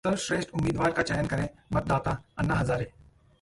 [0.05, 2.91] सर्वश्रेष्ठ उम्मीदवार का चयन करें मतदाता: अन्ना हजारे